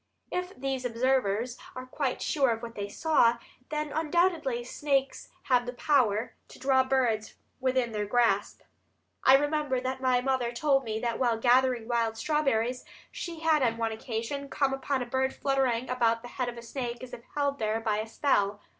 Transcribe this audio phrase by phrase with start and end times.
[0.31, 3.37] If these observers are quite sure of what they saw,
[3.69, 8.61] then undoubtedly snakes have the power to draw birds within their grasp.
[9.23, 13.77] I remember that my mother told me that while gathering wild strawberries she had on
[13.77, 17.21] one occasion come upon a bird fluttering about the head of a snake as if
[17.35, 18.59] held there by a spell.